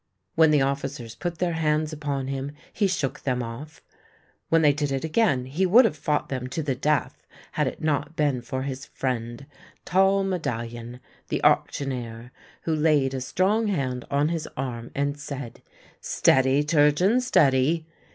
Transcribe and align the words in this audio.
When 0.33 0.49
the 0.49 0.61
oflficers 0.61 1.13
put 1.19 1.37
their 1.37 1.53
hands 1.53 1.93
upon 1.93 2.25
him 2.27 2.53
he 2.73 2.87
shook 2.87 3.19
them 3.19 3.43
ofT; 3.43 3.81
when 4.49 4.63
they 4.63 4.73
did 4.73 4.91
it 4.91 5.03
again 5.03 5.45
he 5.45 5.63
would 5.67 5.85
have 5.85 5.95
fought 5.95 6.27
them 6.27 6.47
to 6.47 6.63
the 6.63 6.73
death 6.73 7.27
had 7.51 7.67
it 7.67 7.83
not 7.83 8.15
been 8.15 8.41
for 8.41 8.63
his 8.63 8.87
friend, 8.87 9.45
tall 9.85 10.23
Medallion, 10.23 11.01
the 11.29 11.43
auctioneer, 11.43 12.31
who 12.63 12.73
laid 12.75 13.13
a 13.13 13.21
strong 13.21 13.67
hand 13.67 14.03
on 14.09 14.29
his 14.29 14.49
arm 14.57 14.89
and 14.95 15.19
said," 15.19 15.61
Steady, 16.01 16.63
Turgeon, 16.63 17.21
steady 17.21 17.85